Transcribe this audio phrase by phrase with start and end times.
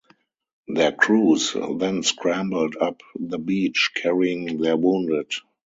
[0.67, 5.31] Their crews then scrambled up the beach carrying their wounded.